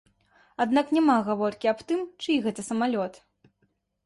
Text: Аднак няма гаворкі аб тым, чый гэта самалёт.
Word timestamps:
Аднак 0.63 0.93
няма 0.97 1.17
гаворкі 1.27 1.71
аб 1.73 1.83
тым, 1.93 2.01
чый 2.27 2.41
гэта 2.47 2.67
самалёт. 2.71 3.23